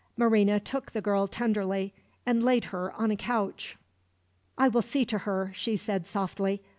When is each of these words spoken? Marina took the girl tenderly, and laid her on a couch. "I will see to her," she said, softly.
Marina 0.17 0.59
took 0.59 0.93
the 0.93 0.99
girl 1.01 1.27
tenderly, 1.27 1.93
and 2.25 2.41
laid 2.43 2.65
her 2.73 2.91
on 2.93 3.11
a 3.11 3.15
couch. 3.15 3.77
"I 4.57 4.67
will 4.67 4.81
see 4.81 5.05
to 5.05 5.19
her," 5.19 5.51
she 5.53 5.77
said, 5.77 6.07
softly. 6.07 6.63